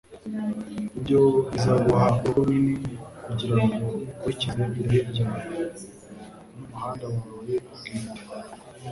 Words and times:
Ibyo 0.97 1.21
bizaguha 1.51 2.07
uruhu 2.27 2.35
runini 2.35 2.89
kugirango 3.25 3.87
ukurikize 4.13 4.61
irari 4.81 5.01
ryawe 5.11 5.41
n'umuhanda 6.57 7.05
wawe 7.13 7.33
bwite!” 7.41 7.91